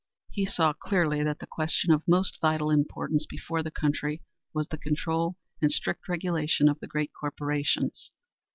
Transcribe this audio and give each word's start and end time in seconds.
He 0.31 0.47
saw 0.47 0.73
clearly 0.73 1.23
that 1.23 1.37
the 1.37 1.45
question 1.45 1.91
of 1.93 2.01
most 2.07 2.41
vital 2.41 2.71
importance 2.71 3.27
before 3.27 3.61
the 3.61 3.69
country 3.69 4.23
was 4.51 4.67
the 4.69 4.79
control 4.79 5.35
and 5.61 5.71
strict 5.71 6.09
regulation 6.09 6.67
of 6.67 6.79
the 6.79 6.87
great 6.87 7.11
corporations. 7.13 8.11